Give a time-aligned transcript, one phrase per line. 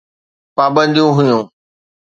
[0.55, 1.41] پابنديون هيون.